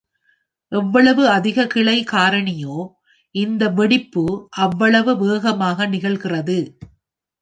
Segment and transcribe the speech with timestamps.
[0.71, 2.77] எவ்வளவு அதிக கிளை காரணி யோ,
[3.35, 4.25] இந்த "வெடிப்பு"
[4.59, 6.59] அவ்வளவு வேகமாக நிகழ்கிறது.